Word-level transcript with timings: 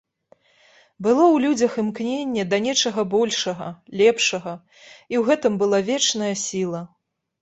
Было 1.03 1.21
ў 1.33 1.37
людзях 1.43 1.75
імкненне 1.83 2.45
да 2.53 2.57
нечага 2.67 3.05
большага, 3.13 3.67
лепшага, 4.03 4.51
і 4.83 5.15
ў 5.21 5.23
гэтым 5.29 5.53
была 5.61 5.79
вечная 5.91 6.33
сіла. 6.47 6.81